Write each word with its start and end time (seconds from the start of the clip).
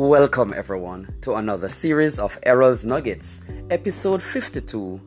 Welcome, 0.00 0.54
everyone, 0.56 1.12
to 1.20 1.34
another 1.34 1.68
series 1.68 2.18
of 2.18 2.38
Errol's 2.46 2.86
Nuggets, 2.86 3.42
episode 3.68 4.22
52. 4.22 4.98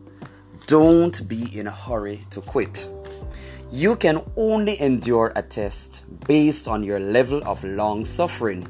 Don't 0.67 1.27
be 1.27 1.47
in 1.51 1.65
a 1.65 1.71
hurry 1.71 2.21
to 2.29 2.41
quit. 2.41 2.88
You 3.71 3.95
can 3.95 4.21
only 4.37 4.79
endure 4.79 5.33
a 5.36 5.41
test 5.41 6.05
based 6.27 6.68
on 6.68 6.83
your 6.83 7.00
level 7.00 7.41
of 7.47 7.64
long 7.64 8.05
suffering. 8.05 8.68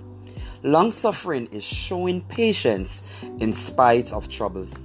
Long 0.64 0.94
suffering 0.94 1.48
is 1.48 1.66
showing 1.66 2.22
patience 2.22 3.26
in 3.42 3.52
spite 3.52 4.14
of 4.14 4.30
troubles. 4.30 4.82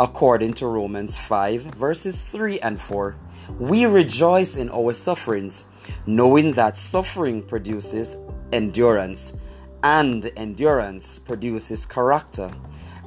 According 0.00 0.54
to 0.54 0.66
Romans 0.66 1.18
5, 1.18 1.60
verses 1.74 2.22
3 2.22 2.58
and 2.60 2.80
4, 2.80 3.16
we 3.58 3.84
rejoice 3.84 4.56
in 4.56 4.70
our 4.70 4.94
sufferings, 4.94 5.66
knowing 6.06 6.52
that 6.52 6.78
suffering 6.78 7.42
produces 7.42 8.16
endurance 8.54 9.34
and 9.82 10.30
endurance 10.36 11.18
produces 11.18 11.86
character, 11.86 12.50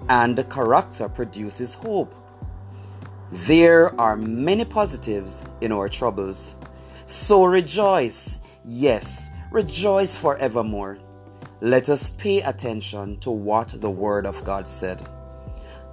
and 0.09 0.37
character 0.49 1.07
produces 1.09 1.73
hope. 1.75 2.13
There 3.31 3.99
are 3.99 4.15
many 4.15 4.65
positives 4.65 5.45
in 5.61 5.71
our 5.71 5.89
troubles. 5.89 6.57
So 7.05 7.45
rejoice, 7.45 8.39
yes, 8.63 9.31
rejoice 9.51 10.17
forevermore. 10.17 10.99
Let 11.61 11.89
us 11.89 12.09
pay 12.11 12.41
attention 12.41 13.19
to 13.21 13.31
what 13.31 13.69
the 13.69 13.89
Word 13.89 14.25
of 14.25 14.43
God 14.43 14.67
said. 14.67 15.01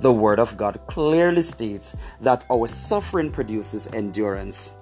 The 0.00 0.12
Word 0.12 0.40
of 0.40 0.56
God 0.56 0.80
clearly 0.86 1.42
states 1.42 1.94
that 2.20 2.44
our 2.50 2.66
suffering 2.66 3.30
produces 3.30 3.86
endurance. 3.92 4.74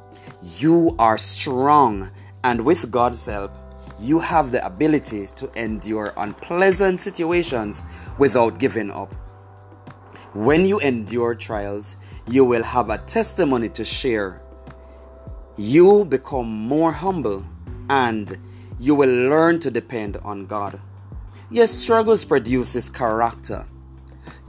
You 0.59 0.95
are 0.99 1.19
strong, 1.19 2.11
and 2.45 2.65
with 2.65 2.91
God's 2.91 3.27
help, 3.27 3.57
you 4.01 4.21
have 4.21 4.53
the 4.53 4.65
ability 4.65 5.27
to 5.37 5.51
endure 5.61 6.13
unpleasant 6.17 7.01
situations 7.01 7.85
without 8.19 8.59
giving 8.59 8.91
up. 8.91 9.15
When 10.35 10.65
you 10.65 10.79
endure 10.81 11.35
trials, 11.35 11.97
you 12.29 12.45
will 12.45 12.63
have 12.63 12.91
a 12.91 12.99
testimony 12.99 13.69
to 13.71 13.85
share. 13.85 14.43
You 15.57 16.05
become 16.05 16.47
more 16.49 16.93
humble 16.93 17.45
and 17.91 18.37
you 18.79 18.95
will 18.95 19.29
learn 19.29 19.59
to 19.61 19.71
depend 19.71 20.19
on 20.19 20.47
God. 20.47 20.81
Your 21.51 21.67
struggles 21.67 22.25
produces 22.25 22.89
character. 22.89 23.65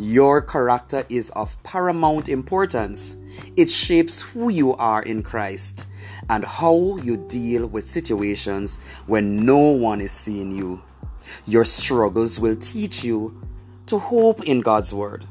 Your 0.02 0.42
character 0.42 1.04
is 1.10 1.30
of 1.32 1.62
paramount 1.64 2.30
importance. 2.30 3.18
It 3.58 3.70
shapes 3.70 4.22
who 4.22 4.50
you 4.50 4.74
are 4.76 5.04
in 5.04 5.24
Christ 5.24 5.90
and 6.30 6.46
how 6.46 6.96
you 7.04 7.18
deal 7.18 7.68
with 7.68 7.86
situations 7.86 8.80
when 9.08 9.46
no 9.46 9.58
one 9.58 10.00
is 10.00 10.14
seeing 10.14 10.54
you. 10.54 10.82
Your 11.46 11.66
struggles 11.66 12.40
will 12.40 12.56
teach 12.56 13.04
you 13.04 13.46
to 13.88 14.00
hope 14.00 14.42
in 14.44 14.62
God's 14.62 14.94
Word. 14.94 15.26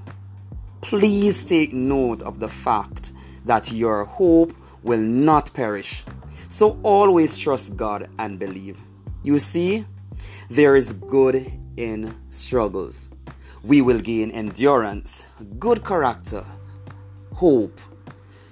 Please 0.82 1.46
take 1.46 1.72
note 1.72 2.22
of 2.22 2.38
the 2.38 2.50
fact 2.50 3.12
that 3.46 3.72
your 3.72 4.04
hope 4.04 4.52
will 4.82 5.00
not 5.00 5.50
perish. 5.54 6.04
So 6.50 6.78
always 6.82 7.38
trust 7.38 7.78
God 7.78 8.08
and 8.18 8.38
believe. 8.38 8.82
You 9.22 9.38
see, 9.38 9.86
there 10.50 10.76
is 10.76 10.92
good 10.92 11.36
in 11.78 12.14
struggles. 12.28 13.08
We 13.64 13.82
will 13.82 14.00
gain 14.00 14.30
endurance, 14.30 15.26
good 15.58 15.84
character, 15.84 16.44
hope, 17.34 17.80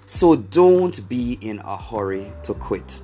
so 0.04 0.34
don't 0.34 1.08
be 1.08 1.38
in 1.40 1.60
a 1.60 1.76
hurry 1.76 2.32
to 2.42 2.54
quit. 2.54 3.02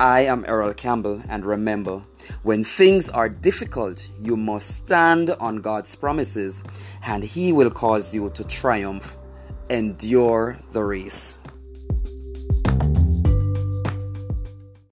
I 0.00 0.20
am 0.22 0.44
Errol 0.48 0.72
Campbell, 0.72 1.22
and 1.28 1.44
remember, 1.44 2.02
when 2.42 2.64
things 2.64 3.10
are 3.10 3.28
difficult, 3.28 4.08
you 4.18 4.36
must 4.36 4.84
stand 4.84 5.30
on 5.38 5.58
God's 5.58 5.94
promises, 5.94 6.64
and 7.06 7.22
He 7.22 7.52
will 7.52 7.70
cause 7.70 8.14
you 8.14 8.30
to 8.30 8.44
triumph. 8.44 9.16
Endure 9.68 10.58
the 10.72 10.82
race. 10.82 11.40